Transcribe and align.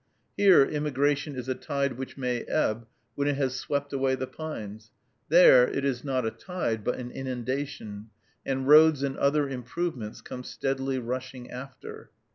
Here 0.35 0.65
immigration 0.65 1.35
is 1.35 1.47
a 1.47 1.53
tide 1.53 1.93
which 1.93 2.17
may 2.17 2.39
ebb 2.45 2.87
when 3.13 3.27
it 3.27 3.35
has 3.35 3.53
swept 3.53 3.93
away 3.93 4.15
the 4.15 4.25
pines; 4.25 4.89
there 5.29 5.67
it 5.67 5.85
is 5.85 6.03
not 6.03 6.25
a 6.25 6.31
tide, 6.31 6.83
but 6.83 6.97
an 6.97 7.11
inundation, 7.11 8.09
and 8.43 8.67
roads 8.67 9.03
and 9.03 9.15
other 9.17 9.47
improvements 9.47 10.21
come 10.21 10.43
steadily 10.43 10.97
rushing 10.97 11.51
after. 11.51 12.09